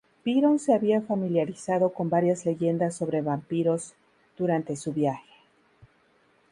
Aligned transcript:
Byron 0.25 0.57
se 0.57 0.73
había 0.73 1.01
familiarizado 1.03 1.91
con 1.93 2.09
varias 2.09 2.43
leyendas 2.43 2.95
sobre 2.95 3.21
vampiros 3.21 3.93
durante 4.35 4.75
su 4.75 4.93
viaje. 4.93 5.29